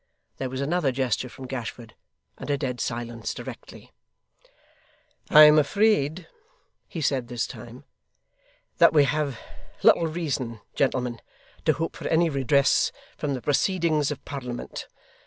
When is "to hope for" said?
11.65-12.07